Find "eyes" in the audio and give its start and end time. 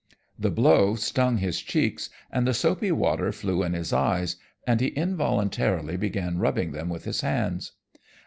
3.93-4.37